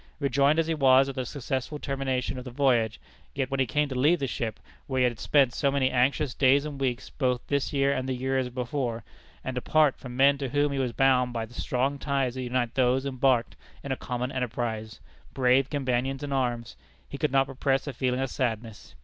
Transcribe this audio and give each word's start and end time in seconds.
Rejoiced 0.19 0.57
as 0.57 0.65
he 0.65 0.73
was 0.73 1.09
at 1.09 1.13
the 1.13 1.27
successful 1.27 1.77
termination 1.77 2.39
of 2.39 2.43
the 2.43 2.49
voyage, 2.49 2.99
yet 3.35 3.51
when 3.51 3.59
he 3.59 3.67
came 3.67 3.87
to 3.89 3.93
leave 3.93 4.17
the 4.17 4.25
ship, 4.25 4.59
where 4.87 4.97
he 4.97 5.03
had 5.03 5.19
spent 5.19 5.53
so 5.53 5.69
many 5.69 5.91
anxious 5.91 6.33
days 6.33 6.65
and 6.65 6.81
weeks, 6.81 7.11
both 7.11 7.45
this 7.45 7.71
year 7.71 7.93
and 7.93 8.09
the 8.09 8.15
year 8.15 8.43
before; 8.49 9.03
and 9.43 9.53
to 9.53 9.61
part 9.61 9.99
from 9.99 10.17
men 10.17 10.39
to 10.39 10.49
whom 10.49 10.71
he 10.71 10.79
was 10.79 10.91
bound 10.91 11.33
by 11.33 11.45
the 11.45 11.53
strong 11.53 11.99
ties 11.99 12.33
that 12.33 12.41
unite 12.41 12.73
those 12.73 13.05
embarked 13.05 13.55
in 13.83 13.91
a 13.91 13.95
common 13.95 14.31
enterprise 14.31 14.99
brave 15.35 15.69
companions 15.69 16.23
in 16.23 16.33
arms 16.33 16.75
he 17.07 17.19
could 17.19 17.31
not 17.31 17.47
repress 17.47 17.85
a 17.85 17.93
feeling 17.93 18.19
of 18.19 18.31
sadness. 18.31 18.95